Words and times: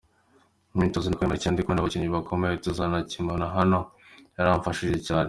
Imyitozo 0.73 1.07
nakoreye 1.07 1.27
muri 1.29 1.41
Kenya 1.41 1.53
ndi 1.53 1.63
kumwe 1.63 1.75
n’abakinnyi 1.77 2.07
bakomeye 2.15 2.53
tuzanakinana 2.63 3.45
hano 3.57 3.79
yaramfashije 4.35 4.97
cyane. 5.07 5.19